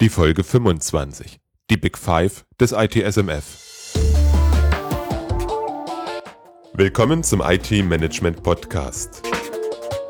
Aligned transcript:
Die 0.00 0.08
Folge 0.08 0.42
25. 0.42 1.38
Die 1.70 1.76
Big 1.76 1.96
Five 1.96 2.44
des 2.58 2.72
ITSMF. 2.72 3.94
Willkommen 6.74 7.22
zum 7.22 7.40
IT 7.40 7.70
Management 7.70 8.42
Podcast. 8.42 9.22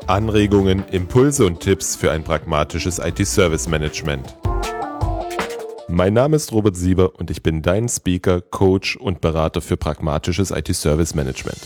Anregungen, 0.07 0.83
Impulse 0.89 1.45
und 1.45 1.59
Tipps 1.59 1.95
für 1.95 2.11
ein 2.11 2.23
pragmatisches 2.23 2.97
IT-Service 2.97 3.67
Management. 3.67 4.35
Mein 5.87 6.15
Name 6.15 6.37
ist 6.37 6.51
Robert 6.51 6.75
Sieber 6.75 7.13
und 7.19 7.29
ich 7.29 7.43
bin 7.43 7.61
dein 7.61 7.87
Speaker, 7.87 8.41
Coach 8.41 8.97
und 8.97 9.21
Berater 9.21 9.61
für 9.61 9.77
pragmatisches 9.77 10.49
IT-Service 10.49 11.13
Management. 11.13 11.59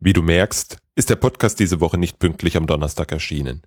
Wie 0.00 0.14
du 0.14 0.22
merkst, 0.22 0.78
ist 0.96 1.10
der 1.10 1.16
Podcast 1.16 1.60
diese 1.60 1.80
Woche 1.80 1.98
nicht 1.98 2.18
pünktlich 2.18 2.56
am 2.56 2.66
Donnerstag 2.66 3.12
erschienen. 3.12 3.62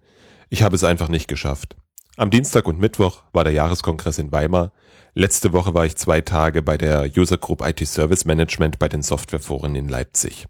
Ich 0.49 0.63
habe 0.63 0.75
es 0.75 0.83
einfach 0.83 1.07
nicht 1.07 1.27
geschafft. 1.27 1.77
Am 2.17 2.31
Dienstag 2.31 2.67
und 2.67 2.79
Mittwoch 2.79 3.21
war 3.31 3.43
der 3.43 3.53
Jahreskongress 3.53 4.17
in 4.17 4.31
Weimar. 4.31 4.73
Letzte 5.13 5.53
Woche 5.53 5.73
war 5.73 5.85
ich 5.85 5.95
zwei 5.95 6.21
Tage 6.21 6.61
bei 6.61 6.77
der 6.77 7.09
User 7.15 7.37
Group 7.37 7.65
IT 7.65 7.87
Service 7.87 8.25
Management 8.25 8.79
bei 8.79 8.89
den 8.89 9.03
Softwareforen 9.03 9.75
in 9.75 9.87
Leipzig. 9.87 10.47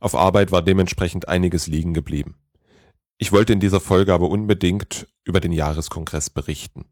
Auf 0.00 0.14
Arbeit 0.14 0.50
war 0.50 0.62
dementsprechend 0.62 1.28
einiges 1.28 1.68
liegen 1.68 1.94
geblieben. 1.94 2.34
Ich 3.18 3.30
wollte 3.32 3.52
in 3.52 3.60
dieser 3.60 3.80
Folge 3.80 4.12
aber 4.12 4.28
unbedingt 4.28 5.06
über 5.24 5.40
den 5.40 5.52
Jahreskongress 5.52 6.28
berichten. 6.28 6.86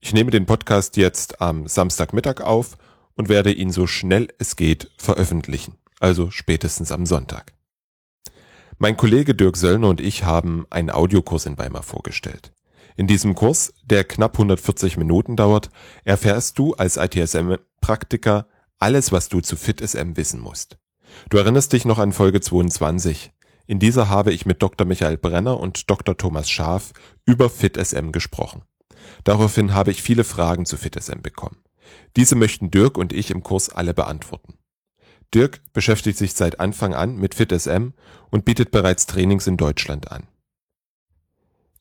Ich 0.00 0.12
nehme 0.12 0.32
den 0.32 0.44
Podcast 0.44 0.96
jetzt 0.96 1.40
am 1.40 1.68
Samstagmittag 1.68 2.40
auf 2.40 2.76
und 3.14 3.28
werde 3.28 3.52
ihn 3.52 3.70
so 3.70 3.86
schnell 3.86 4.28
es 4.38 4.56
geht 4.56 4.90
veröffentlichen 4.98 5.78
also 6.04 6.30
spätestens 6.30 6.92
am 6.92 7.06
Sonntag. 7.06 7.54
Mein 8.78 8.96
Kollege 8.96 9.36
Dirk 9.36 9.56
Söllner 9.56 9.88
und 9.88 10.00
ich 10.00 10.24
haben 10.24 10.66
einen 10.68 10.90
Audiokurs 10.90 11.46
in 11.46 11.56
Weimar 11.58 11.84
vorgestellt. 11.84 12.52
In 12.96 13.06
diesem 13.06 13.36
Kurs, 13.36 13.72
der 13.84 14.02
knapp 14.02 14.34
140 14.34 14.96
Minuten 14.96 15.36
dauert, 15.36 15.70
erfährst 16.04 16.58
du 16.58 16.74
als 16.74 16.96
ITSM-Praktiker 16.96 18.48
alles, 18.80 19.12
was 19.12 19.28
du 19.28 19.40
zu 19.40 19.56
FitSM 19.56 20.16
wissen 20.16 20.40
musst. 20.40 20.76
Du 21.30 21.38
erinnerst 21.38 21.72
dich 21.72 21.84
noch 21.84 21.98
an 21.98 22.12
Folge 22.12 22.40
22. 22.40 23.32
In 23.66 23.78
dieser 23.78 24.08
habe 24.08 24.32
ich 24.32 24.44
mit 24.44 24.60
Dr. 24.60 24.86
Michael 24.86 25.18
Brenner 25.18 25.60
und 25.60 25.88
Dr. 25.88 26.16
Thomas 26.16 26.50
Schaf 26.50 26.92
über 27.24 27.50
FitSM 27.50 28.10
gesprochen. 28.10 28.62
Daraufhin 29.22 29.72
habe 29.72 29.92
ich 29.92 30.02
viele 30.02 30.24
Fragen 30.24 30.66
zu 30.66 30.76
FitSM 30.76 31.20
bekommen. 31.22 31.62
Diese 32.16 32.34
möchten 32.34 32.72
Dirk 32.72 32.98
und 32.98 33.12
ich 33.12 33.30
im 33.30 33.44
Kurs 33.44 33.68
alle 33.68 33.94
beantworten. 33.94 34.54
Dirk 35.34 35.62
beschäftigt 35.72 36.18
sich 36.18 36.34
seit 36.34 36.60
Anfang 36.60 36.94
an 36.94 37.16
mit 37.16 37.34
FitSM 37.34 37.94
und 38.30 38.44
bietet 38.44 38.70
bereits 38.70 39.06
Trainings 39.06 39.46
in 39.46 39.56
Deutschland 39.56 40.12
an. 40.12 40.24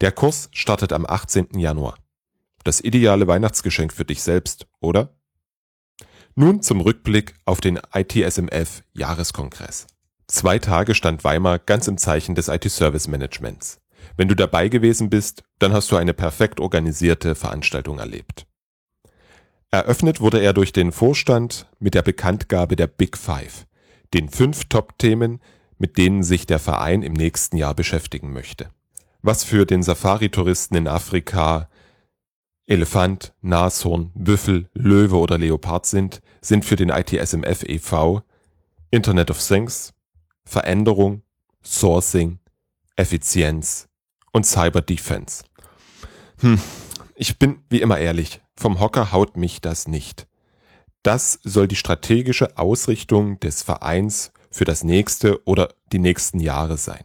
Der 0.00 0.10
Kurs 0.10 0.48
startet 0.52 0.92
am 0.92 1.06
18. 1.06 1.56
Januar. 1.58 1.96
Das 2.64 2.80
ideale 2.80 3.28
Weihnachtsgeschenk 3.28 3.92
für 3.92 4.04
dich 4.04 4.20
selbst, 4.22 4.66
oder? 4.80 5.14
Nun 6.34 6.60
zum 6.62 6.80
Rückblick 6.80 7.36
auf 7.44 7.60
den 7.60 7.78
ITSMF 7.94 8.82
Jahreskongress. 8.94 9.86
Zwei 10.26 10.58
Tage 10.58 10.96
stand 10.96 11.22
Weimar 11.22 11.60
ganz 11.60 11.86
im 11.86 11.98
Zeichen 11.98 12.34
des 12.34 12.48
IT-Service 12.48 13.06
Managements. 13.06 13.83
Wenn 14.16 14.28
du 14.28 14.36
dabei 14.36 14.68
gewesen 14.68 15.10
bist, 15.10 15.42
dann 15.58 15.72
hast 15.72 15.90
du 15.90 15.96
eine 15.96 16.14
perfekt 16.14 16.60
organisierte 16.60 17.34
Veranstaltung 17.34 17.98
erlebt. 17.98 18.46
Eröffnet 19.70 20.20
wurde 20.20 20.40
er 20.40 20.52
durch 20.52 20.72
den 20.72 20.92
Vorstand 20.92 21.66
mit 21.80 21.94
der 21.94 22.02
Bekanntgabe 22.02 22.76
der 22.76 22.86
Big 22.86 23.16
Five, 23.16 23.66
den 24.12 24.28
fünf 24.28 24.66
Top-Themen, 24.66 25.40
mit 25.78 25.98
denen 25.98 26.22
sich 26.22 26.46
der 26.46 26.60
Verein 26.60 27.02
im 27.02 27.12
nächsten 27.12 27.56
Jahr 27.56 27.74
beschäftigen 27.74 28.32
möchte. 28.32 28.70
Was 29.22 29.42
für 29.42 29.66
den 29.66 29.82
Safari-Touristen 29.82 30.76
in 30.76 30.86
Afrika 30.86 31.68
Elefant, 32.66 33.34
Nashorn, 33.42 34.10
Büffel, 34.14 34.70
Löwe 34.74 35.16
oder 35.16 35.38
Leopard 35.38 35.86
sind, 35.86 36.20
sind 36.40 36.64
für 36.64 36.76
den 36.76 36.88
ITSMF 36.88 37.62
e.V. 37.64 38.22
Internet 38.90 39.30
of 39.30 39.44
Things, 39.44 39.92
Veränderung, 40.44 41.22
Sourcing, 41.62 42.38
Effizienz, 42.96 43.88
und 44.34 44.44
Cyber 44.44 44.82
Defense. 44.82 45.44
Hm, 46.40 46.60
ich 47.14 47.38
bin 47.38 47.60
wie 47.70 47.80
immer 47.80 47.98
ehrlich, 47.98 48.42
vom 48.56 48.80
Hocker 48.80 49.12
haut 49.12 49.36
mich 49.36 49.60
das 49.60 49.88
nicht. 49.88 50.26
Das 51.02 51.38
soll 51.44 51.68
die 51.68 51.76
strategische 51.76 52.58
Ausrichtung 52.58 53.38
des 53.40 53.62
Vereins 53.62 54.32
für 54.50 54.64
das 54.64 54.84
nächste 54.84 55.46
oder 55.46 55.74
die 55.92 55.98
nächsten 55.98 56.40
Jahre 56.40 56.76
sein. 56.76 57.04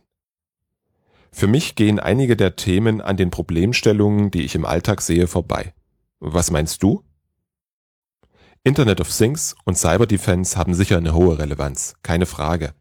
Für 1.32 1.48
mich 1.48 1.76
gehen 1.76 2.00
einige 2.00 2.36
der 2.36 2.56
Themen 2.56 3.02
an 3.02 3.16
den 3.16 3.30
Problemstellungen, 3.30 4.32
die 4.32 4.44
ich 4.44 4.56
im 4.56 4.66
Alltag 4.66 5.02
sehe, 5.02 5.28
vorbei. 5.28 5.74
Was 6.20 6.50
meinst 6.50 6.82
du? 6.82 7.04
Internet 8.64 9.00
of 9.00 9.16
Things 9.16 9.56
und 9.66 9.78
Cyber 9.78 10.08
Defense 10.08 10.58
haben 10.58 10.74
sicher 10.74 10.98
eine 10.98 11.14
hohe 11.14 11.38
Relevanz, 11.38 11.94
keine 12.02 12.26
Frage. 12.26 12.74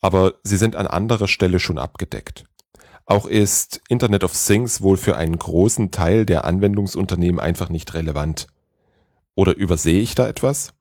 Aber 0.00 0.34
sie 0.42 0.56
sind 0.56 0.74
an 0.74 0.86
anderer 0.86 1.28
Stelle 1.28 1.60
schon 1.60 1.78
abgedeckt. 1.78 2.44
Auch 3.06 3.26
ist 3.26 3.82
Internet 3.88 4.24
of 4.24 4.32
Things 4.32 4.80
wohl 4.80 4.96
für 4.96 5.16
einen 5.16 5.38
großen 5.38 5.90
Teil 5.90 6.24
der 6.24 6.44
Anwendungsunternehmen 6.44 7.38
einfach 7.38 7.68
nicht 7.68 7.92
relevant. 7.94 8.46
Oder 9.34 9.56
übersehe 9.56 10.00
ich 10.00 10.14
da 10.14 10.26
etwas? 10.26 10.72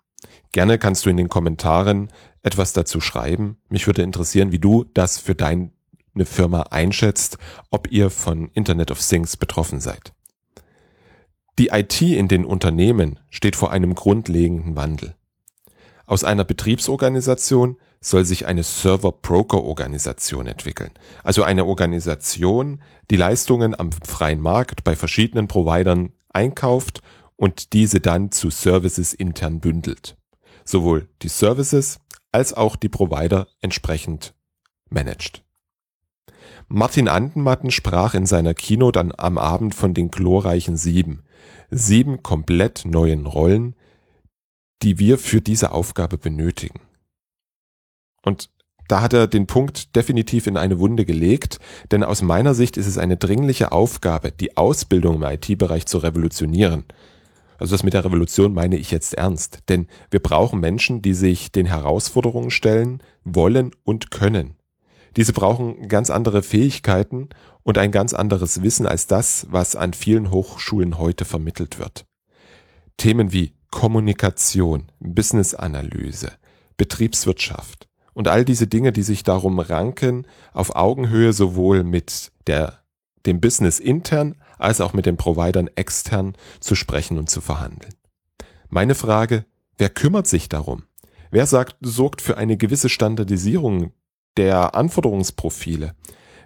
Gerne 0.52 0.78
kannst 0.78 1.06
du 1.06 1.10
in 1.10 1.18
den 1.18 1.28
Kommentaren 1.28 2.10
etwas 2.44 2.72
dazu 2.74 3.02
schreiben. 3.02 3.58
Mich 3.70 3.88
würde 3.88 4.04
interessieren, 4.04 4.52
wie 4.52 4.60
du 4.60 4.86
das 4.94 5.18
für 5.18 5.36
deine 5.36 5.72
Firma 6.24 6.62
einschätzt, 6.70 7.38
ob 7.72 7.92
ihr 7.92 8.10
von 8.10 8.50
Internet 8.54 8.92
of 8.92 9.06
Things 9.06 9.36
betroffen 9.36 9.82
seid. 9.82 10.14
Die 11.60 11.68
IT 11.68 12.02
in 12.02 12.28
den 12.28 12.46
Unternehmen 12.46 13.20
steht 13.30 13.56
vor 13.56 13.72
einem 13.72 13.96
grundlegenden 13.96 14.76
Wandel. 14.76 15.16
Aus 16.06 16.24
einer 16.24 16.44
Betriebsorganisation 16.44 17.78
soll 18.04 18.26
sich 18.26 18.46
eine 18.46 18.64
Server-Broker-Organisation 18.64 20.46
entwickeln. 20.46 20.92
Also 21.24 21.44
eine 21.44 21.66
Organisation, 21.66 22.82
die 23.10 23.16
Leistungen 23.16 23.80
am 23.80 23.92
freien 23.92 24.42
Markt 24.42 24.84
bei 24.84 24.96
verschiedenen 24.96 25.48
Providern 25.48 26.12
einkauft 26.30 27.02
und 27.38 27.74
diese 27.74 28.02
dann 28.02 28.32
zu 28.32 28.50
Services 28.50 29.14
intern 29.14 29.62
bündelt. 29.62 30.18
Sowohl 30.66 31.08
die 31.22 31.30
Services 31.30 32.00
als 32.32 32.54
auch 32.54 32.76
die 32.76 32.90
Provider 32.90 33.48
entsprechend 33.62 34.34
managt. 34.90 35.44
Martin 36.68 37.08
Andenmatten 37.08 37.72
sprach 37.72 38.14
in 38.16 38.26
seiner 38.26 38.54
Kino 38.54 38.92
dann 38.92 39.14
am 39.16 39.38
Abend 39.38 39.76
von 39.76 39.94
den 39.94 40.12
glorreichen 40.12 40.76
Sieben. 40.76 41.24
Sieben 41.70 42.24
komplett 42.24 42.84
neuen 42.86 43.26
Rollen, 43.26 43.76
die 44.82 45.00
wir 45.00 45.18
für 45.18 45.42
diese 45.42 45.72
Aufgabe 45.72 46.18
benötigen. 46.18 46.82
Und 48.24 48.50
da 48.88 49.02
hat 49.02 49.14
er 49.14 49.28
den 49.28 49.48
Punkt 49.48 49.96
definitiv 49.96 50.48
in 50.48 50.58
eine 50.58 50.80
Wunde 50.80 51.06
gelegt, 51.06 51.60
denn 51.92 52.04
aus 52.04 52.22
meiner 52.22 52.54
Sicht 52.54 52.78
ist 52.78 52.88
es 52.88 52.98
eine 52.98 53.18
dringliche 53.18 53.72
Aufgabe, 53.72 54.32
die 54.32 54.58
Ausbildung 54.58 55.16
im 55.16 55.24
IT-Bereich 55.24 55.86
zu 55.86 56.00
revolutionieren. 56.00 56.86
Also 57.58 57.76
das 57.76 57.84
mit 57.84 57.94
der 57.94 58.04
Revolution 58.04 58.54
meine 58.54 58.76
ich 58.76 58.92
jetzt 58.92 59.14
ernst, 59.14 59.60
denn 59.70 59.88
wir 60.12 60.20
brauchen 60.20 60.60
Menschen, 60.60 61.02
die 61.02 61.14
sich 61.14 61.52
den 61.52 61.66
Herausforderungen 61.66 62.52
stellen, 62.52 63.02
wollen 63.24 63.72
und 63.84 64.12
können. 64.12 64.56
Diese 65.16 65.32
brauchen 65.32 65.88
ganz 65.88 66.10
andere 66.10 66.42
Fähigkeiten 66.42 67.30
und 67.62 67.78
ein 67.78 67.92
ganz 67.92 68.14
anderes 68.14 68.64
Wissen 68.64 68.86
als 68.86 69.08
das, 69.08 69.48
was 69.50 69.76
an 69.76 69.94
vielen 69.94 70.32
Hochschulen 70.32 70.98
heute 70.98 71.24
vermittelt 71.24 71.80
wird. 71.80 72.06
Themen 72.98 73.32
wie 73.32 73.54
Kommunikation, 73.72 74.92
Business-Analyse, 75.00 76.32
Betriebswirtschaft, 76.78 77.88
und 78.14 78.28
all 78.28 78.46
diese 78.46 78.68
Dinge, 78.68 78.92
die 78.92 79.04
sich 79.04 79.24
darum 79.24 79.60
ranken, 79.60 80.28
auf 80.54 80.76
Augenhöhe 80.76 81.34
sowohl 81.34 81.84
mit 81.84 82.32
der, 82.48 82.80
dem 83.26 83.42
Business 83.42 83.80
intern 83.80 84.36
als 84.58 84.82
auch 84.82 84.94
mit 84.94 85.06
den 85.06 85.18
Providern 85.18 85.70
extern 85.76 86.36
zu 86.60 86.76
sprechen 86.76 87.18
und 87.18 87.30
zu 87.30 87.42
verhandeln. 87.42 87.94
Meine 88.70 88.96
Frage, 88.96 89.46
wer 89.78 89.90
kümmert 89.90 90.28
sich 90.28 90.50
darum? 90.50 90.84
Wer 91.32 91.46
sagt, 91.48 91.76
sorgt 91.82 92.22
für 92.22 92.38
eine 92.38 92.58
gewisse 92.58 92.90
Standardisierung 92.90 93.92
der 94.38 94.76
Anforderungsprofile? 94.76 95.96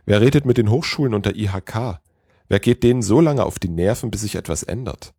Wer 0.05 0.21
redet 0.21 0.45
mit 0.45 0.57
den 0.57 0.69
Hochschulen 0.69 1.13
und 1.13 1.25
der 1.25 1.35
IHK? 1.35 1.99
Wer 2.47 2.59
geht 2.59 2.83
denen 2.83 3.01
so 3.01 3.19
lange 3.19 3.43
auf 3.43 3.59
die 3.59 3.67
Nerven, 3.67 4.09
bis 4.11 4.21
sich 4.21 4.35
etwas 4.35 4.63
ändert? 4.63 5.13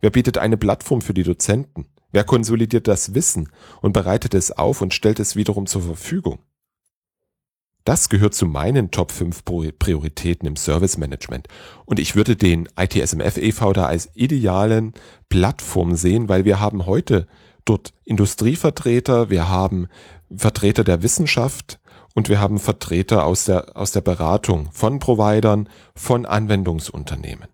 Wer 0.00 0.10
bietet 0.10 0.38
eine 0.38 0.56
Plattform 0.56 1.00
für 1.00 1.14
die 1.14 1.24
Dozenten? 1.24 1.86
Wer 2.12 2.24
konsolidiert 2.24 2.86
das 2.86 3.14
Wissen 3.14 3.48
und 3.80 3.92
bereitet 3.92 4.34
es 4.34 4.52
auf 4.52 4.82
und 4.82 4.94
stellt 4.94 5.18
es 5.18 5.34
wiederum 5.34 5.66
zur 5.66 5.82
Verfügung? 5.82 6.38
Das 7.84 8.08
gehört 8.08 8.34
zu 8.34 8.46
meinen 8.46 8.92
Top 8.92 9.10
5 9.10 9.44
Prioritäten 9.44 10.46
im 10.46 10.54
Service 10.54 10.98
Management. 10.98 11.48
Und 11.84 11.98
ich 11.98 12.14
würde 12.14 12.36
den 12.36 12.68
ITSMF 12.78 13.38
e.V. 13.38 13.72
da 13.72 13.86
als 13.86 14.10
idealen 14.14 14.94
Plattform 15.28 15.96
sehen, 15.96 16.28
weil 16.28 16.44
wir 16.44 16.60
haben 16.60 16.86
heute 16.86 17.26
dort 17.64 17.92
Industrievertreter, 18.04 19.30
wir 19.30 19.48
haben 19.48 19.88
Vertreter 20.34 20.84
der 20.84 21.02
Wissenschaft 21.02 21.80
und 22.14 22.28
wir 22.28 22.40
haben 22.40 22.58
Vertreter 22.58 23.24
aus 23.24 23.46
der, 23.46 23.76
aus 23.76 23.90
der 23.90 24.00
Beratung 24.00 24.68
von 24.72 25.00
Providern, 25.00 25.68
von 25.96 26.24
Anwendungsunternehmen. 26.24 27.48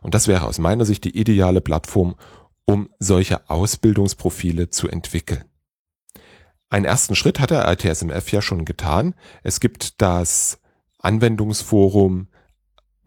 Und 0.00 0.14
das 0.14 0.26
wäre 0.26 0.46
aus 0.46 0.58
meiner 0.58 0.84
Sicht 0.84 1.04
die 1.04 1.16
ideale 1.16 1.60
Plattform, 1.60 2.16
um 2.64 2.88
solche 2.98 3.48
Ausbildungsprofile 3.50 4.70
zu 4.70 4.88
entwickeln. 4.88 5.44
Einen 6.70 6.84
ersten 6.86 7.14
Schritt 7.14 7.38
hat 7.38 7.50
der 7.50 7.70
ITSMF 7.70 8.32
ja 8.32 8.40
schon 8.40 8.64
getan. 8.64 9.14
Es 9.42 9.60
gibt 9.60 10.00
das 10.00 10.58
Anwendungsforum 10.98 12.28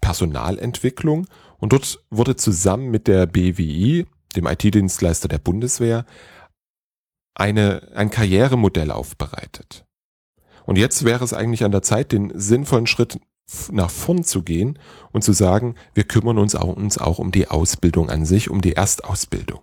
Personalentwicklung 0.02 1.26
und 1.58 1.74
dort 1.74 2.00
wurde 2.12 2.36
zusammen 2.36 2.92
mit 2.92 3.08
der 3.08 3.26
BWI, 3.26 4.06
dem 4.36 4.46
IT-Dienstleister 4.46 5.28
der 5.28 5.40
Bundeswehr, 5.40 6.06
eine, 7.34 7.92
ein 7.96 8.12
Karrieremodell 8.12 8.92
aufbereitet. 8.92 9.86
Und 10.66 10.78
jetzt 10.78 11.04
wäre 11.06 11.24
es 11.24 11.34
eigentlich 11.34 11.64
an 11.64 11.72
der 11.72 11.82
Zeit, 11.82 12.12
den 12.12 12.32
sinnvollen 12.36 12.88
Schritt 12.88 13.20
nach 13.72 13.90
vorn 13.90 14.24
zu 14.24 14.44
gehen 14.44 14.80
und 15.12 15.24
zu 15.24 15.34
sagen, 15.34 15.76
wir 15.94 16.04
kümmern 16.04 16.38
uns 16.38 16.56
auch, 16.56 16.76
uns 16.76 16.98
auch 16.98 17.20
um 17.20 17.32
die 17.32 17.48
Ausbildung 17.48 18.10
an 18.10 18.26
sich, 18.26 18.50
um 18.50 18.62
die 18.62 18.74
Erstausbildung. 18.74 19.62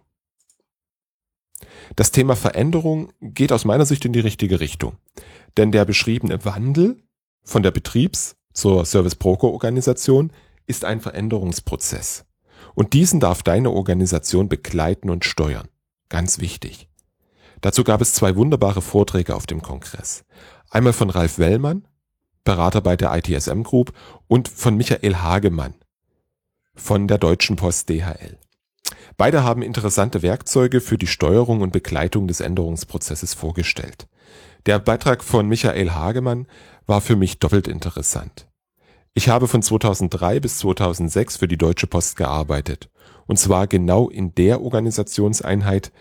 Das 1.97 2.11
Thema 2.11 2.37
Veränderung 2.37 3.13
geht 3.21 3.53
aus 3.53 3.65
meiner 3.65 3.85
Sicht 3.85 4.05
in 4.05 4.13
die 4.13 4.21
richtige 4.21 4.61
Richtung. 4.61 4.97
Denn 5.57 5.73
der 5.73 5.85
beschriebene 5.85 6.45
Wandel 6.45 7.03
von 7.43 7.63
der 7.63 7.71
Betriebs- 7.71 8.37
zur 8.53 8.85
Service-Broker-Organisation 8.85 10.33
ist 10.67 10.85
ein 10.85 11.01
Veränderungsprozess. 11.01 12.25
Und 12.75 12.93
diesen 12.93 13.21
darf 13.21 13.43
deine 13.43 13.71
Organisation 13.71 14.49
begleiten 14.49 15.11
und 15.11 15.25
steuern. 15.25 15.69
Ganz 16.09 16.39
wichtig. 16.39 16.89
Dazu 17.61 17.85
gab 17.85 18.01
es 18.01 18.15
zwei 18.15 18.37
wunderbare 18.37 18.83
Vorträge 18.83 19.35
auf 19.35 19.47
dem 19.47 19.63
Kongress. 19.63 20.25
Einmal 20.71 20.93
von 20.93 21.11
Ralf 21.11 21.39
Wellmann, 21.39 21.87
Berater 22.45 22.81
bei 22.81 22.97
der 22.97 23.15
ITSM 23.17 23.63
Group, 23.63 23.93
und 24.29 24.49
von 24.49 24.77
Michael 24.77 25.17
Hagemann 25.17 25.75
von 26.75 27.07
der 27.07 27.19
Deutschen 27.19 27.57
Post 27.57 27.89
DHL. 27.89 28.39
Beide 29.17 29.45
haben 29.45 29.63
interessante 29.63 30.23
Werkzeuge 30.23 30.81
für 30.81 30.99
die 30.99 31.07
Steuerung 31.07 31.61
und 31.61 31.73
Begleitung 31.73 32.27
des 32.27 32.41
Änderungsprozesses 32.41 33.35
vorgestellt. 33.35 34.09
Der 34.67 34.79
Beitrag 34.79 35.23
von 35.23 35.49
Michael 35.49 35.91
Hagemann 35.91 36.47
war 36.87 37.01
für 37.01 37.17
mich 37.17 37.39
doppelt 37.39 37.69
interessant. 37.69 38.49
Ich 39.15 39.29
habe 39.29 39.49
von 39.49 39.63
2003 39.63 40.41
bis 40.41 40.59
2006 40.59 41.37
für 41.37 41.49
die 41.49 41.59
Deutsche 41.59 41.87
Post 41.87 42.17
gearbeitet. 42.17 42.91
Und 43.27 43.39
zwar 43.39 43.67
genau 43.67 44.09
in 44.09 44.35
der 44.35 44.63
Organisationseinheit, 44.63 45.93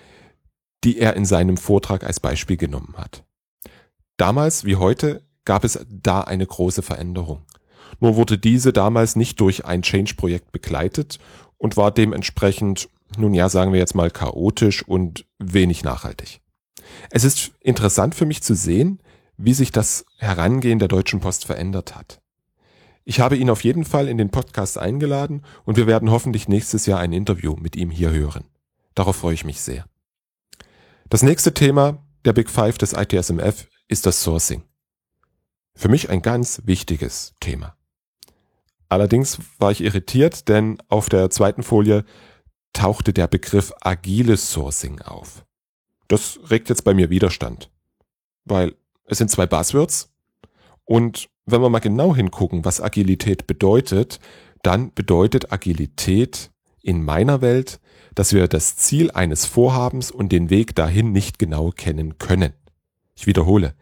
die 0.84 0.98
er 0.98 1.16
in 1.16 1.26
seinem 1.26 1.58
Vortrag 1.58 2.04
als 2.04 2.20
Beispiel 2.20 2.58
genommen 2.58 2.96
hat. 2.98 3.24
Damals 4.18 4.66
wie 4.66 4.78
heute 4.78 5.24
gab 5.46 5.64
es 5.64 5.86
da 5.90 6.22
eine 6.22 6.46
große 6.46 6.82
Veränderung. 6.82 7.44
Nur 8.00 8.16
wurde 8.16 8.38
diese 8.38 8.74
damals 8.74 9.16
nicht 9.16 9.40
durch 9.40 9.66
ein 9.66 9.82
Change-Projekt 9.82 10.52
begleitet 10.52 11.20
und 11.58 11.78
war 11.78 11.92
dementsprechend 11.92 12.90
nun 13.18 13.34
ja, 13.34 13.50
sagen 13.50 13.74
wir 13.74 13.80
jetzt 13.80 13.96
mal 13.96 14.10
chaotisch 14.10 14.84
und 14.88 15.26
wenig 15.38 15.84
nachhaltig. 15.84 16.42
Es 17.10 17.24
ist 17.24 17.52
interessant 17.60 18.16
für 18.16 18.26
mich 18.26 18.42
zu 18.42 18.56
sehen, 18.56 19.02
wie 19.38 19.54
sich 19.54 19.72
das 19.72 20.06
Herangehen 20.18 20.80
der 20.80 20.88
Deutschen 20.88 21.20
Post 21.20 21.46
verändert 21.46 21.96
hat. 21.96 22.22
Ich 23.04 23.20
habe 23.20 23.36
ihn 23.36 23.50
auf 23.50 23.64
jeden 23.64 23.84
Fall 23.84 24.08
in 24.08 24.18
den 24.18 24.30
Podcast 24.30 24.78
eingeladen 24.78 25.44
und 25.66 25.76
wir 25.76 25.88
werden 25.88 26.12
hoffentlich 26.12 26.48
nächstes 26.48 26.86
Jahr 26.86 27.00
ein 27.00 27.14
Interview 27.14 27.56
mit 27.56 27.76
ihm 27.76 27.90
hier 27.90 28.12
hören. 28.12 28.46
Darauf 28.94 29.18
freue 29.18 29.34
ich 29.34 29.46
mich 29.46 29.62
sehr. 29.62 29.86
Das 31.10 31.24
nächste 31.24 31.54
Thema 31.54 32.06
der 32.24 32.34
Big 32.34 32.50
Five 32.50 32.78
des 32.78 32.94
ITSMF 32.94 33.68
ist 33.88 34.06
das 34.06 34.22
Sourcing. 34.22 34.64
Für 35.74 35.90
mich 35.90 36.10
ein 36.10 36.22
ganz 36.22 36.62
wichtiges 36.66 37.34
Thema. 37.40 37.76
Allerdings 38.90 39.40
war 39.58 39.72
ich 39.72 39.82
irritiert, 39.82 40.50
denn 40.50 40.78
auf 40.90 41.08
der 41.10 41.30
zweiten 41.30 41.64
Folie 41.64 42.04
tauchte 42.74 43.14
der 43.14 43.28
Begriff 43.28 43.72
agiles 43.82 44.52
Sourcing 44.52 45.02
auf. 45.02 45.46
Das 46.08 46.40
regt 46.50 46.70
jetzt 46.70 46.84
bei 46.84 46.94
mir 46.94 47.10
Widerstand, 47.10 47.72
weil 48.44 48.76
es 49.06 49.18
sind 49.18 49.32
zwei 49.32 49.46
Buzzwords 49.46 50.12
und 50.84 51.30
wenn 51.46 51.62
wir 51.62 51.70
mal 51.70 51.80
genau 51.80 52.16
hingucken, 52.16 52.66
was 52.66 52.82
Agilität 52.82 53.48
bedeutet, 53.48 54.20
dann 54.62 54.94
bedeutet 54.94 55.52
Agilität 55.52 56.52
in 56.82 57.04
meiner 57.04 57.42
Welt, 57.42 57.80
dass 58.14 58.34
wir 58.34 58.48
das 58.48 58.76
Ziel 58.76 59.12
eines 59.12 59.46
Vorhabens 59.46 60.12
und 60.12 60.32
den 60.32 60.50
Weg 60.50 60.76
dahin 60.76 61.12
nicht 61.12 61.40
genau 61.40 61.72
kennen 61.72 62.18
können. 62.18 62.54
Ich 63.16 63.26
wiederhole, 63.26 63.74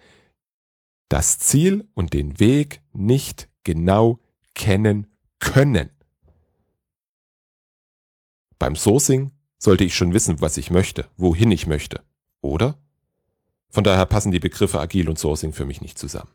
das 1.10 1.40
Ziel 1.40 1.88
und 1.94 2.14
den 2.14 2.40
Weg 2.40 2.82
nicht 2.94 3.50
genau 3.64 4.20
kennen 4.54 5.08
können. 5.40 5.90
Beim 8.58 8.76
Sourcing 8.76 9.32
sollte 9.58 9.84
ich 9.84 9.96
schon 9.96 10.14
wissen, 10.14 10.42
was 10.42 10.58
ich 10.58 10.72
möchte, 10.72 11.08
wohin 11.18 11.52
ich 11.52 11.68
möchte, 11.68 12.04
oder? 12.42 12.78
Von 13.70 13.84
daher 13.84 14.06
passen 14.06 14.32
die 14.32 14.40
Begriffe 14.40 14.80
Agil 14.80 15.10
und 15.10 15.20
Sourcing 15.20 15.54
für 15.54 15.66
mich 15.66 15.82
nicht 15.82 15.98
zusammen. 15.98 16.32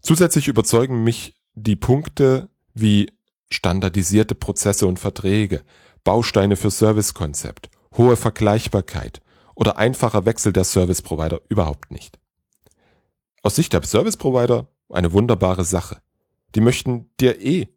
Zusätzlich 0.00 0.48
überzeugen 0.48 1.04
mich 1.04 1.34
die 1.54 1.76
Punkte 1.76 2.48
wie 2.74 3.10
standardisierte 3.50 4.34
Prozesse 4.34 4.86
und 4.86 4.98
Verträge, 4.98 5.64
Bausteine 6.04 6.56
für 6.56 6.70
Servicekonzept, 6.70 7.70
hohe 7.96 8.16
Vergleichbarkeit 8.16 9.20
oder 9.54 9.78
einfacher 9.78 10.24
Wechsel 10.26 10.52
der 10.52 10.64
Service 10.64 11.02
Provider 11.02 11.40
überhaupt 11.48 11.90
nicht. 11.90 12.18
Aus 13.46 13.54
Sicht 13.54 13.72
der 13.74 13.82
Service 13.84 14.16
Provider 14.16 14.66
eine 14.90 15.12
wunderbare 15.12 15.64
Sache. 15.64 15.98
Die 16.56 16.60
möchten 16.60 17.08
dir 17.20 17.40
eh 17.40 17.68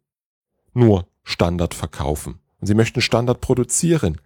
nur 0.74 1.06
Standard 1.22 1.74
verkaufen 1.74 2.40
und 2.60 2.66
sie 2.66 2.74
möchten 2.74 3.00
Standard 3.00 3.40
produzieren, 3.40 4.20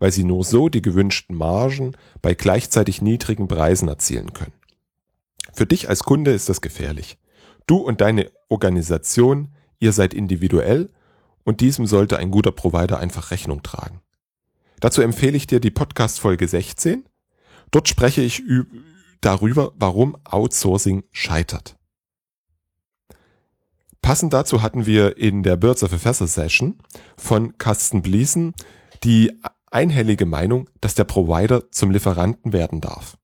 weil 0.00 0.10
sie 0.10 0.24
nur 0.24 0.42
so 0.42 0.68
die 0.68 0.82
gewünschten 0.82 1.36
Margen 1.36 1.96
bei 2.20 2.34
gleichzeitig 2.34 3.00
niedrigen 3.00 3.46
Preisen 3.46 3.86
erzielen 3.86 4.32
können. 4.32 4.54
Für 5.52 5.66
dich 5.66 5.88
als 5.88 6.02
Kunde 6.02 6.32
ist 6.32 6.48
das 6.48 6.62
gefährlich. 6.62 7.16
Du 7.68 7.76
und 7.76 8.00
deine 8.00 8.32
Organisation, 8.48 9.54
ihr 9.78 9.92
seid 9.92 10.12
individuell 10.12 10.90
und 11.44 11.60
diesem 11.60 11.86
sollte 11.86 12.16
ein 12.16 12.32
guter 12.32 12.50
Provider 12.50 12.98
einfach 12.98 13.30
Rechnung 13.30 13.62
tragen. 13.62 14.00
Dazu 14.80 15.00
empfehle 15.00 15.36
ich 15.36 15.46
dir 15.46 15.60
die 15.60 15.70
Podcast 15.70 16.18
Folge 16.18 16.48
16. 16.48 17.04
Dort 17.70 17.86
spreche 17.86 18.22
ich 18.22 18.42
darüber, 19.20 19.72
warum 19.76 20.16
Outsourcing 20.24 21.04
scheitert. 21.12 21.76
Passend 24.02 24.32
dazu 24.32 24.62
hatten 24.62 24.86
wir 24.86 25.18
in 25.18 25.42
der 25.42 25.56
Birds 25.56 25.82
of 25.82 25.92
a 25.92 25.98
Feather 25.98 26.26
Session 26.26 26.78
von 27.16 27.58
Carsten 27.58 28.02
Bliesen 28.02 28.54
die 29.04 29.32
einhellige 29.70 30.26
Meinung, 30.26 30.68
dass 30.80 30.94
der 30.94 31.04
Provider 31.04 31.70
zum 31.70 31.90
Lieferanten 31.90 32.52
werden 32.52 32.80
darf. 32.80 33.18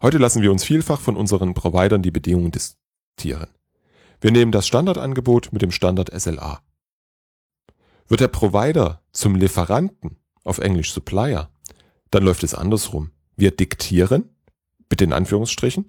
Heute 0.00 0.18
lassen 0.18 0.42
wir 0.42 0.52
uns 0.52 0.64
vielfach 0.64 1.00
von 1.00 1.16
unseren 1.16 1.54
Providern 1.54 2.02
die 2.02 2.10
Bedingungen 2.10 2.52
diskutieren. 2.52 3.48
Wir 4.20 4.30
nehmen 4.30 4.52
das 4.52 4.66
Standardangebot 4.66 5.52
mit 5.52 5.62
dem 5.62 5.70
Standard 5.70 6.10
SLA. 6.18 6.62
Wird 8.06 8.20
der 8.20 8.28
Provider 8.28 9.02
zum 9.12 9.34
Lieferanten, 9.34 10.16
auf 10.44 10.58
Englisch 10.58 10.92
Supplier, 10.92 11.50
dann 12.10 12.22
läuft 12.22 12.42
es 12.42 12.54
andersrum. 12.54 13.10
Wir 13.36 13.50
diktieren, 13.50 14.34
bitte 14.88 15.04
in 15.04 15.12
Anführungsstrichen, 15.12 15.86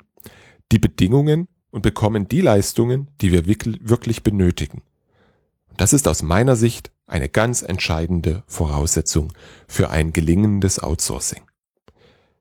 die 0.72 0.80
Bedingungen 0.80 1.48
und 1.72 1.82
bekommen 1.82 2.28
die 2.28 2.42
Leistungen, 2.42 3.10
die 3.22 3.32
wir 3.32 3.46
wirklich 3.46 4.24
benötigen. 4.24 4.82
Das 5.78 5.94
ist 5.94 6.08
aus 6.08 6.24
meiner 6.24 6.56
Sicht 6.56 6.92
eine 7.08 7.30
ganz 7.30 7.62
entscheidende 7.62 8.44
Voraussetzung 8.48 9.34
für 9.68 9.90
ein 9.90 10.14
gelingendes 10.14 10.80
Outsourcing. 10.80 11.42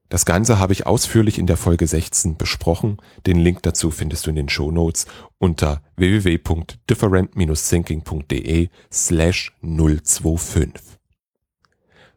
Das 0.09 0.25
Ganze 0.25 0.59
habe 0.59 0.73
ich 0.73 0.87
ausführlich 0.87 1.39
in 1.39 1.47
der 1.47 1.59
Folge 1.59 1.87
16 1.87 2.39
besprochen. 2.39 2.97
Den 3.27 3.39
Link 3.39 3.63
dazu 3.63 3.91
findest 3.91 4.25
du 4.27 4.31
in 4.31 4.37
den 4.37 4.49
Show 4.49 4.71
Notes 4.71 5.05
unter 5.37 5.83
www.different-thinking.de 5.97 8.71
slash 8.91 9.53
025. 9.61 10.73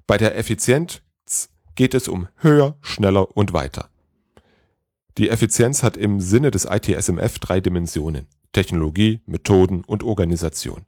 Bei 0.07 0.17
der 0.17 0.37
Effizienz 0.37 1.01
geht 1.75 1.93
es 1.93 2.07
um 2.07 2.29
höher, 2.37 2.77
schneller 2.81 3.35
und 3.35 3.51
weiter. 3.53 3.90
Die 5.17 5.29
Effizienz 5.29 5.83
hat 5.83 5.97
im 5.97 6.19
Sinne 6.19 6.51
des 6.51 6.65
ITSMF 6.65 7.39
drei 7.39 7.59
Dimensionen: 7.59 8.27
Technologie, 8.53 9.21
Methoden 9.25 9.83
und 9.83 10.03
Organisation. 10.03 10.85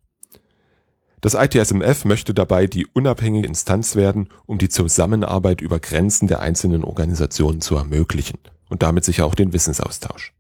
Das 1.22 1.36
ITSMF 1.36 2.04
möchte 2.04 2.34
dabei 2.34 2.68
die 2.68 2.86
unabhängige 2.86 3.48
Instanz 3.48 3.96
werden, 3.96 4.28
um 4.46 4.58
die 4.58 4.68
Zusammenarbeit 4.68 5.62
über 5.62 5.80
Grenzen 5.80 6.28
der 6.28 6.42
einzelnen 6.42 6.84
Organisationen 6.84 7.62
zu 7.62 7.76
ermöglichen 7.76 8.40
und 8.70 8.84
damit 8.84 9.06
sicher 9.06 9.26
auch 9.26 9.36
den 9.36 9.54
Wissensaustausch. 9.54 10.34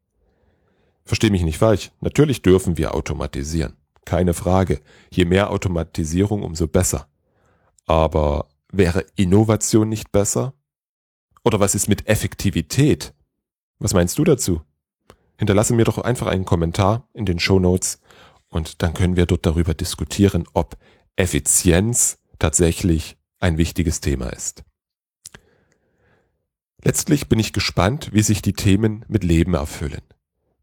Versteh 1.05 1.29
mich 1.29 1.43
nicht 1.43 1.57
falsch, 1.57 1.91
natürlich 2.01 2.41
dürfen 2.41 2.77
wir 2.77 2.95
automatisieren. 2.95 3.77
Keine 4.05 4.33
Frage. 4.33 4.81
Je 5.09 5.25
mehr 5.25 5.51
Automatisierung, 5.51 6.43
umso 6.43 6.67
besser. 6.67 7.07
Aber 7.85 8.47
wäre 8.71 9.05
Innovation 9.15 9.87
nicht 9.87 10.11
besser? 10.11 10.53
Oder 11.45 11.59
was 11.59 11.75
ist 11.75 11.87
mit 11.87 12.07
Effektivität? 12.07 13.13
Was 13.80 13.94
meinst 13.94 14.18
du 14.18 14.24
dazu? 14.24 14.62
Hinterlasse 15.38 15.74
mir 15.74 15.86
doch 15.86 15.98
einfach 15.98 16.27
einen 16.27 16.46
Kommentar 16.46 17.08
in 17.13 17.25
den 17.25 17.39
Show 17.39 17.60
Notes 17.60 18.00
und 18.50 18.82
dann 18.82 18.94
können 18.94 19.15
wir 19.15 19.25
dort 19.25 19.46
darüber 19.46 19.74
diskutieren, 19.74 20.46
ob 20.53 20.77
Effizienz 21.15 22.20
tatsächlich 22.39 23.18
ein 23.39 23.58
wichtiges 23.58 24.00
Thema 24.00 24.30
ist. 24.30 24.63
Letztlich 26.84 27.30
bin 27.30 27.39
ich 27.39 27.53
gespannt, 27.53 28.10
wie 28.13 28.22
sich 28.22 28.42
die 28.42 28.53
Themen 28.53 29.06
mit 29.08 29.24
Leben 29.24 29.53
erfüllen. 29.53 30.01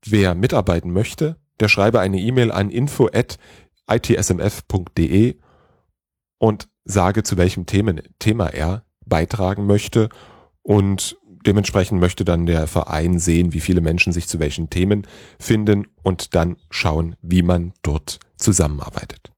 Wer 0.05 0.35
mitarbeiten 0.35 0.93
möchte, 0.93 1.37
der 1.61 1.69
schreibe 1.69 2.01
eine 2.01 2.19
E-Mail 2.19 2.53
an 2.53 2.71
info@itsmf.de 2.71 5.37
und 6.39 6.69
sage, 6.85 7.23
zu 7.23 7.37
welchem 7.37 7.67
Themen, 7.67 8.01
Thema 8.19 8.49
er 8.49 8.85
beitragen 9.05 9.67
möchte 9.67 10.09
und 10.63 11.19
dementsprechend 11.47 12.01
möchte 12.01 12.25
dann 12.25 12.47
der 12.47 12.67
Verein 12.67 13.19
sehen, 13.19 13.53
wie 13.53 13.61
viele 13.61 13.81
Menschen 13.81 14.13
sich 14.13 14.29
zu 14.29 14.39
welchen 14.39 14.71
Themen 14.71 15.07
finden 15.39 15.87
und 16.03 16.35
dann 16.35 16.57
schauen, 16.71 17.17
wie 17.23 17.43
man 17.43 17.73
dort 17.83 18.21
zusammenarbeitet. 18.37 19.33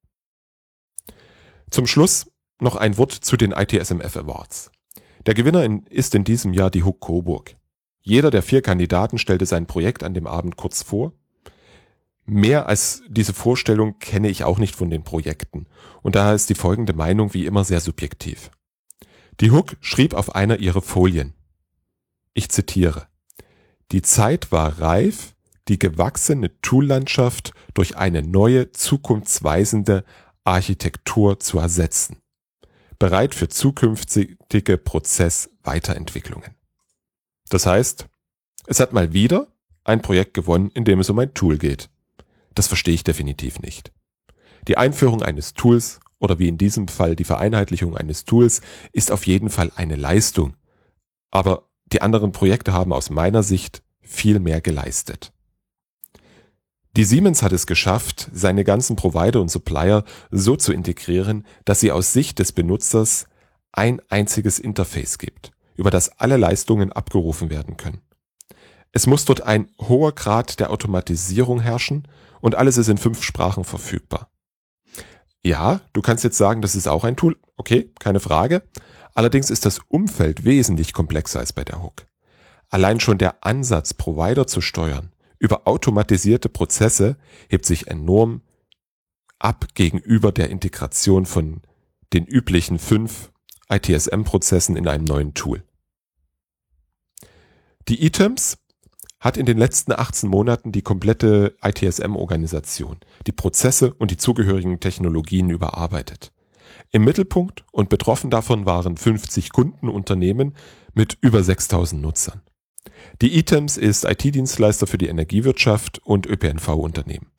Zum 1.71 1.87
Schluss 1.87 2.27
noch 2.61 2.77
ein 2.77 2.99
Wort 2.99 3.13
zu 3.13 3.37
den 3.37 3.53
ITSMF 3.53 4.17
Awards. 4.17 4.71
Der 5.27 5.35
Gewinner 5.35 5.67
ist 5.89 6.15
in 6.15 6.25
diesem 6.25 6.53
Jahr 6.53 6.71
die 6.71 6.83
Huck 6.83 7.01
Coburg. 7.01 7.57
Jeder 8.03 8.31
der 8.31 8.43
vier 8.43 8.63
Kandidaten 8.63 9.19
stellte 9.19 9.47
sein 9.47 9.67
Projekt 9.67 10.03
an 10.03 10.15
dem 10.15 10.27
Abend 10.27 10.57
kurz 10.57 10.83
vor. 10.83 11.13
Mehr 12.25 12.67
als 12.69 13.03
diese 13.09 13.33
Vorstellung 13.33 13.99
kenne 13.99 14.29
ich 14.29 14.45
auch 14.45 14.59
nicht 14.59 14.77
von 14.77 14.91
den 14.91 15.03
Projekten 15.03 15.67
und 16.03 16.15
daher 16.15 16.35
ist 16.35 16.51
die 16.51 16.55
folgende 16.55 16.93
Meinung 16.93 17.35
wie 17.35 17.47
immer 17.47 17.65
sehr 17.65 17.81
subjektiv. 17.81 18.51
Die 19.41 19.51
Hook 19.51 19.77
schrieb 19.81 20.15
auf 20.15 20.35
einer 20.35 20.59
ihrer 20.59 20.83
Folien. 20.83 21.35
Ich 22.35 22.49
zitiere. 22.51 23.09
Die 23.91 24.03
Zeit 24.03 24.53
war 24.53 24.81
reif, 24.81 25.35
die 25.69 25.79
gewachsene 25.79 26.59
Toollandschaft 26.61 27.53
durch 27.75 27.97
eine 27.97 28.23
neue, 28.23 28.73
zukunftsweisende 28.73 30.05
Architektur 30.45 31.39
zu 31.41 31.59
ersetzen. 31.59 32.19
Bereit 32.99 33.35
für 33.35 33.49
zukünftige 33.49 34.79
Prozessweiterentwicklungen. 34.79 36.55
Das 37.49 37.67
heißt, 37.67 38.07
es 38.67 38.81
hat 38.81 38.93
mal 38.93 39.13
wieder 39.13 39.49
ein 39.85 40.03
Projekt 40.03 40.35
gewonnen, 40.35 40.71
in 40.75 40.85
dem 40.85 41.01
es 41.01 41.11
um 41.11 41.19
ein 41.19 41.35
Tool 41.35 41.59
geht. 41.59 41.91
Das 42.55 42.69
verstehe 42.69 42.95
ich 42.95 43.05
definitiv 43.05 43.61
nicht. 43.61 43.93
Die 44.69 44.79
Einführung 44.79 45.23
eines 45.23 45.55
Tools 45.55 46.01
oder 46.19 46.39
wie 46.39 46.49
in 46.49 46.59
diesem 46.59 46.87
Fall 46.89 47.17
die 47.17 47.25
Vereinheitlichung 47.25 47.97
eines 47.97 48.25
Tools 48.25 48.61
ist 48.93 49.11
auf 49.11 49.27
jeden 49.27 49.51
Fall 49.51 49.73
eine 49.75 49.97
Leistung. 49.97 50.57
Aber 51.31 51.69
die 51.93 52.03
anderen 52.03 52.33
Projekte 52.33 52.73
haben 52.73 52.93
aus 52.93 53.11
meiner 53.11 53.43
Sicht 53.43 53.83
viel 54.01 54.41
mehr 54.41 54.61
geleistet. 54.61 55.33
Die 56.97 57.05
Siemens 57.05 57.43
hat 57.43 57.53
es 57.53 57.67
geschafft, 57.67 58.29
seine 58.33 58.65
ganzen 58.65 58.97
Provider 58.97 59.41
und 59.41 59.51
Supplier 59.51 60.05
so 60.31 60.57
zu 60.57 60.73
integrieren, 60.73 61.47
dass 61.65 61.81
sie 61.81 61.91
aus 61.91 62.13
Sicht 62.13 62.39
des 62.39 62.53
Benutzers 62.53 63.27
ein 63.73 64.01
einziges 64.11 64.59
Interface 64.59 65.19
gibt 65.19 65.53
über 65.77 65.91
das 65.91 66.19
alle 66.21 66.37
Leistungen 66.37 66.93
abgerufen 66.93 67.51
werden 67.51 67.77
können. 67.77 68.03
Es 68.93 69.07
muss 69.07 69.25
dort 69.25 69.43
ein 69.43 69.71
hoher 69.81 70.13
Grad 70.13 70.61
der 70.61 70.71
Automatisierung 70.71 71.61
herrschen 71.61 72.07
und 72.41 72.55
alles 72.55 72.77
ist 72.77 72.89
in 72.89 72.99
fünf 72.99 73.23
Sprachen 73.23 73.65
verfügbar. 73.65 74.31
Ja, 75.43 75.81
du 75.93 76.03
kannst 76.03 76.25
jetzt 76.25 76.37
sagen, 76.39 76.63
das 76.63 76.77
ist 76.77 76.87
auch 76.87 77.05
ein 77.05 77.17
Tool. 77.17 77.37
Okay, 77.57 77.91
keine 77.99 78.21
Frage. 78.21 78.63
Allerdings 79.15 79.51
ist 79.51 79.67
das 79.67 79.81
Umfeld 79.89 80.45
wesentlich 80.45 80.93
komplexer 80.93 81.41
als 81.41 81.53
bei 81.53 81.65
der 81.65 81.83
Hook. 81.83 82.07
Allein 82.69 83.01
schon 83.01 83.19
der 83.19 83.45
Ansatz, 83.45 83.95
Provider 83.95 84.47
zu 84.47 84.61
steuern 84.61 85.13
über 85.43 85.67
automatisierte 85.67 86.49
Prozesse 86.49 87.17
hebt 87.49 87.67
sich 87.67 87.89
enorm 87.89 88.43
ab 89.41 89.67
gegenüber 89.75 90.31
der 90.31 90.51
Integration 90.51 91.27
von 91.27 91.63
den 92.13 92.27
üblichen 92.27 92.79
fünf 92.79 93.33
ITSM-Prozessen 93.69 94.77
in 94.77 94.87
einem 94.87 95.03
neuen 95.03 95.35
Tool. 95.35 95.65
Die 97.89 98.07
Items 98.07 98.57
hat 99.19 99.37
in 99.37 99.45
den 99.45 99.59
letzten 99.59 99.91
18 99.91 100.29
Monaten 100.29 100.71
die 100.71 100.83
komplette 100.83 101.57
ITSM-Organisation, 101.61 103.01
die 103.27 103.33
Prozesse 103.33 103.93
und 103.95 104.13
die 104.13 104.17
zugehörigen 104.17 104.79
Technologien 104.79 105.51
überarbeitet. 105.51 106.31
Im 106.95 107.05
Mittelpunkt 107.05 107.65
und 107.73 107.89
betroffen 107.89 108.29
davon 108.29 108.67
waren 108.67 108.99
50 108.99 109.51
Kundenunternehmen 109.51 110.55
mit 110.93 111.17
über 111.23 111.43
6000 111.43 112.03
Nutzern. 112.03 112.43
Die 113.23 113.39
Items 113.39 113.79
ist 113.79 114.05
IT-Dienstleister 114.05 114.87
für 114.87 114.99
die 114.99 115.09
Energiewirtschaft 115.09 116.01
und 116.05 116.27
ÖPNV-Unternehmen. 116.27 117.31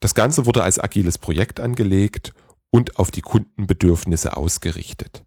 Das 0.00 0.14
Ganze 0.14 0.46
wurde 0.46 0.62
als 0.62 0.78
agiles 0.78 1.18
Projekt 1.18 1.60
angelegt 1.60 2.32
und 2.70 2.98
auf 2.98 3.10
die 3.10 3.20
Kundenbedürfnisse 3.20 4.34
ausgerichtet. 4.34 5.24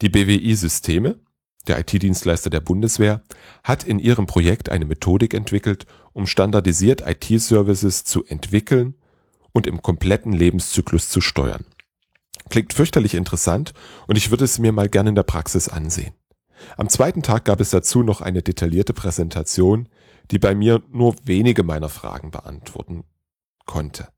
Die 0.00 0.08
BWI-Systeme, 0.08 1.20
der 1.66 1.78
IT-Dienstleister 1.78 2.48
der 2.48 2.60
Bundeswehr, 2.60 3.22
hat 3.62 3.84
in 3.84 3.98
ihrem 3.98 4.24
Projekt 4.24 4.70
eine 4.70 4.86
Methodik 4.86 5.34
entwickelt, 5.34 5.86
um 6.14 6.26
standardisiert 6.26 7.06
IT-Services 7.06 8.04
zu 8.04 8.24
entwickeln 8.24 8.94
und 9.54 9.66
im 9.66 9.80
kompletten 9.80 10.34
Lebenszyklus 10.34 11.08
zu 11.08 11.22
steuern. 11.22 11.64
Klingt 12.50 12.74
fürchterlich 12.74 13.14
interessant 13.14 13.72
und 14.06 14.16
ich 14.16 14.30
würde 14.30 14.44
es 14.44 14.58
mir 14.58 14.72
mal 14.72 14.90
gerne 14.90 15.08
in 15.08 15.14
der 15.14 15.22
Praxis 15.22 15.68
ansehen. 15.68 16.12
Am 16.76 16.88
zweiten 16.88 17.22
Tag 17.22 17.46
gab 17.46 17.60
es 17.60 17.70
dazu 17.70 18.02
noch 18.02 18.20
eine 18.20 18.42
detaillierte 18.42 18.92
Präsentation, 18.92 19.88
die 20.30 20.38
bei 20.38 20.54
mir 20.54 20.82
nur 20.90 21.16
wenige 21.24 21.62
meiner 21.62 21.88
Fragen 21.88 22.30
beantworten 22.30 23.04
konnte. 23.64 24.08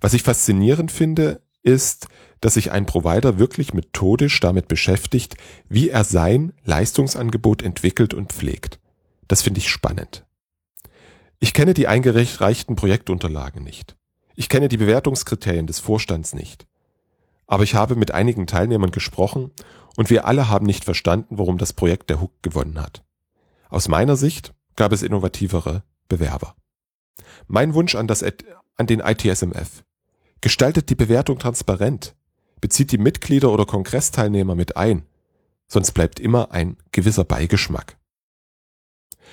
Was 0.00 0.14
ich 0.14 0.22
faszinierend 0.22 0.92
finde, 0.92 1.42
ist, 1.62 2.08
dass 2.40 2.54
sich 2.54 2.72
ein 2.72 2.86
Provider 2.86 3.38
wirklich 3.38 3.72
methodisch 3.72 4.40
damit 4.40 4.68
beschäftigt, 4.68 5.36
wie 5.68 5.90
er 5.90 6.04
sein 6.04 6.52
Leistungsangebot 6.64 7.62
entwickelt 7.62 8.14
und 8.14 8.32
pflegt. 8.32 8.80
Das 9.28 9.42
finde 9.42 9.58
ich 9.58 9.70
spannend. 9.70 10.26
Ich 11.38 11.54
kenne 11.54 11.74
die 11.74 11.86
eingereichten 11.88 12.76
Projektunterlagen 12.76 13.64
nicht. 13.64 13.96
Ich 14.42 14.48
kenne 14.48 14.66
die 14.66 14.76
Bewertungskriterien 14.76 15.68
des 15.68 15.78
Vorstands 15.78 16.34
nicht. 16.34 16.66
Aber 17.46 17.62
ich 17.62 17.76
habe 17.76 17.94
mit 17.94 18.10
einigen 18.10 18.48
Teilnehmern 18.48 18.90
gesprochen 18.90 19.52
und 19.96 20.10
wir 20.10 20.26
alle 20.26 20.48
haben 20.48 20.66
nicht 20.66 20.84
verstanden, 20.84 21.38
warum 21.38 21.58
das 21.58 21.72
Projekt 21.72 22.10
der 22.10 22.20
Hook 22.20 22.32
gewonnen 22.42 22.82
hat. 22.82 23.04
Aus 23.68 23.86
meiner 23.86 24.16
Sicht 24.16 24.52
gab 24.74 24.90
es 24.90 25.04
innovativere 25.04 25.84
Bewerber. 26.08 26.56
Mein 27.46 27.72
Wunsch 27.74 27.94
an 27.94 28.08
das 28.08 28.24
an 28.76 28.88
den 28.88 28.98
ITSMF. 28.98 29.84
Gestaltet 30.40 30.90
die 30.90 30.96
Bewertung 30.96 31.38
transparent. 31.38 32.16
Bezieht 32.60 32.90
die 32.90 32.98
Mitglieder 32.98 33.52
oder 33.52 33.64
Kongressteilnehmer 33.64 34.56
mit 34.56 34.76
ein. 34.76 35.06
Sonst 35.68 35.92
bleibt 35.92 36.18
immer 36.18 36.50
ein 36.50 36.78
gewisser 36.90 37.22
Beigeschmack. 37.22 37.96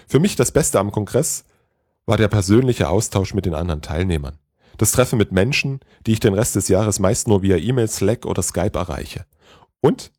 Für 0.07 0.19
mich 0.19 0.35
das 0.35 0.51
Beste 0.51 0.79
am 0.79 0.91
Kongress 0.91 1.45
war 2.05 2.17
der 2.17 2.27
persönliche 2.27 2.89
Austausch 2.89 3.33
mit 3.33 3.47
den 3.47 3.55
anderen 3.55 3.81
Teilnehmern. 3.81 4.37
Das 4.79 4.93
Treffen 4.93 5.17
mit 5.17 5.33
Menschen, 5.33 5.81
die 6.07 6.13
ich 6.13 6.21
den 6.21 6.33
Rest 6.33 6.55
des 6.55 6.69
Jahres 6.69 6.99
meist 6.99 7.27
nur 7.27 7.41
via 7.43 7.57
E-Mail, 7.57 7.89
Slack 7.89 8.25
oder 8.25 8.41
Skype 8.41 8.79
erreiche. 8.79 9.25
Und 9.81 10.13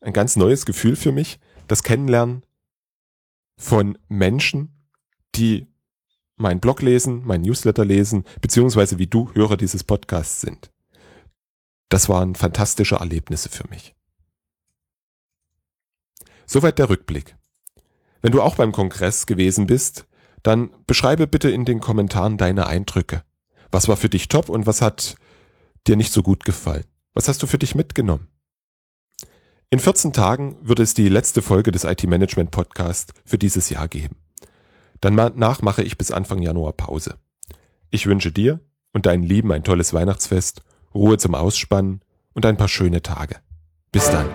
ein 0.00 0.12
ganz 0.12 0.36
neues 0.36 0.64
Gefühl 0.66 0.94
für 0.94 1.10
mich, 1.10 1.40
das 1.66 1.82
Kennenlernen 1.82 2.44
von 3.56 3.98
Menschen, 4.08 4.86
die 5.34 5.66
meinen 6.36 6.60
Blog 6.60 6.80
lesen, 6.80 7.26
meinen 7.26 7.42
Newsletter 7.42 7.84
lesen, 7.84 8.22
beziehungsweise 8.40 9.00
wie 9.00 9.08
du 9.08 9.34
Hörer 9.34 9.56
dieses 9.56 9.82
Podcasts 9.82 10.42
sind. 10.42 10.70
Das 11.88 12.08
waren 12.08 12.36
fantastische 12.36 12.96
Erlebnisse 12.96 13.48
für 13.48 13.66
mich. 13.68 13.96
Soweit 16.46 16.78
der 16.78 16.88
Rückblick. 16.88 17.36
Wenn 18.22 18.30
du 18.30 18.42
auch 18.42 18.54
beim 18.54 18.70
Kongress 18.70 19.26
gewesen 19.26 19.66
bist, 19.66 20.06
dann 20.44 20.70
beschreibe 20.86 21.26
bitte 21.26 21.50
in 21.50 21.64
den 21.64 21.80
Kommentaren 21.80 22.36
deine 22.38 22.68
Eindrücke. 22.68 23.24
Was 23.70 23.88
war 23.88 23.96
für 23.96 24.08
dich 24.08 24.28
top 24.28 24.48
und 24.48 24.66
was 24.66 24.80
hat 24.82 25.16
dir 25.86 25.96
nicht 25.96 26.12
so 26.12 26.22
gut 26.22 26.44
gefallen? 26.44 26.84
Was 27.14 27.28
hast 27.28 27.42
du 27.42 27.46
für 27.46 27.58
dich 27.58 27.74
mitgenommen? 27.74 28.28
In 29.70 29.80
14 29.80 30.12
Tagen 30.12 30.56
wird 30.62 30.80
es 30.80 30.94
die 30.94 31.08
letzte 31.08 31.42
Folge 31.42 31.72
des 31.72 31.84
IT 31.84 32.04
Management 32.04 32.50
Podcast 32.50 33.12
für 33.26 33.36
dieses 33.36 33.68
Jahr 33.68 33.86
geben. 33.88 34.16
Danach 35.00 35.60
mache 35.60 35.82
ich 35.82 35.98
bis 35.98 36.10
Anfang 36.10 36.40
Januar 36.40 36.72
Pause. 36.72 37.18
Ich 37.90 38.06
wünsche 38.06 38.32
dir 38.32 38.60
und 38.92 39.06
deinen 39.06 39.22
Lieben 39.22 39.52
ein 39.52 39.64
tolles 39.64 39.92
Weihnachtsfest, 39.92 40.62
Ruhe 40.94 41.18
zum 41.18 41.34
Ausspannen 41.34 42.00
und 42.32 42.46
ein 42.46 42.56
paar 42.56 42.68
schöne 42.68 43.02
Tage. 43.02 43.36
Bis 43.92 44.10
dann. 44.10 44.28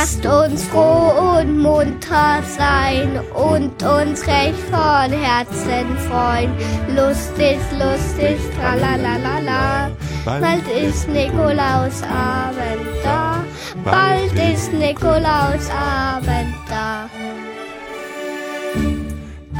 Lasst 0.00 0.24
uns 0.24 0.64
froh 0.64 1.12
und 1.38 1.58
munter 1.58 2.42
sein 2.56 3.20
und 3.34 3.82
uns 3.82 4.26
recht 4.26 4.58
von 4.70 5.12
Herzen 5.12 5.94
freuen. 6.08 6.54
Lustig, 6.96 7.58
lustig, 7.78 8.38
tralalala. 8.58 9.90
Bald 10.24 10.66
ist 10.68 11.06
Nikolausabend 11.06 12.86
da. 13.04 13.44
Bald 13.84 14.32
ist 14.32 14.72
Nikolausabend 14.72 16.54
da. 16.70 17.10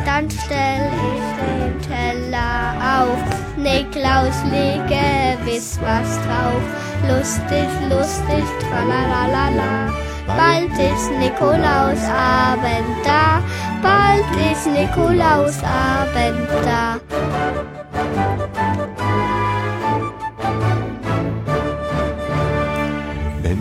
Dann 0.06 0.30
stell 0.30 0.90
ich 1.12 1.28
den 1.36 1.82
Teller 1.82 3.02
auf. 3.02 3.58
Niklaus 3.58 4.42
lege 4.50 5.36
gewiss 5.44 5.78
was 5.82 6.16
drauf. 6.24 6.62
Lustig, 7.06 7.68
lustig, 7.90 8.44
tralalala. 8.70 9.92
Bald 10.36 10.72
ist 10.72 11.10
Nikolausabend 11.18 12.96
da. 13.04 13.42
Bald 13.82 14.52
ist 14.52 14.66
Nikolausabend 14.66 16.48
da. 16.64 17.00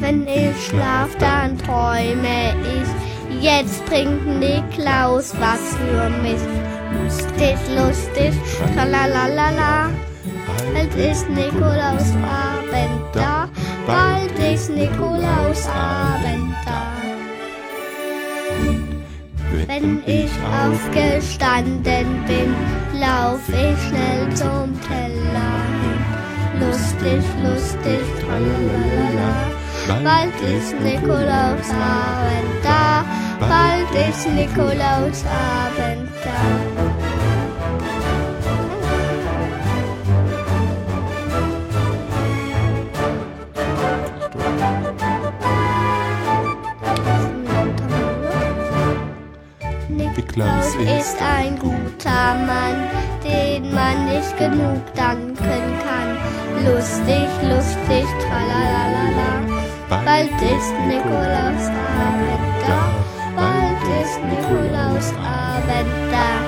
Wenn 0.02 0.28
ich 0.28 0.68
schlaf, 0.68 1.10
dann 1.20 1.58
träume 1.58 2.54
ich. 2.64 2.90
Jetzt 3.42 3.86
bringt 3.86 4.26
Niklaus 4.40 5.34
was 5.40 5.76
für 5.78 6.10
mich. 6.22 6.42
Lustig, 7.04 7.58
lustig, 7.76 8.34
tralalala. 8.76 9.90
Bald 10.74 10.96
ist 10.96 11.30
Nikolausabend 11.30 13.02
da. 13.14 13.39
Bald 13.90 14.38
ist 14.54 14.70
Nikolausabend 14.70 16.54
da. 16.64 16.84
Wenn 19.66 20.04
ich 20.06 20.30
aufgestanden 20.62 22.24
bin, 22.28 22.54
lauf 23.00 23.42
ich 23.50 23.80
schnell 23.88 24.30
zum 24.36 24.80
Teller 24.88 25.56
hin. 25.82 26.02
Lustig, 26.60 27.24
lustig, 27.44 28.04
tralalala. 28.22 29.32
Bald 30.04 30.40
ist 30.56 30.80
Nikolausabend 30.80 32.60
da, 32.62 33.04
bald 33.40 33.92
ist 34.08 34.28
Nikolausabend 34.30 36.10
da. 36.24 36.79
Ist 50.80 51.18
ein 51.22 51.60
guter 51.60 52.34
Mann, 52.48 52.88
den 53.24 53.74
man 53.74 54.06
nicht 54.06 54.38
genug 54.38 54.82
danken 54.96 55.36
kann. 55.84 56.18
Lustig, 56.66 57.28
lustig, 57.44 58.06
tralalala. 58.22 59.42
Bald 59.90 60.32
ist 60.42 60.74
Nikolausabend 60.88 62.40
da, 62.66 62.92
bald 63.36 64.02
ist 64.02 64.20
Nikolausabend 64.24 66.12
da. 66.12 66.39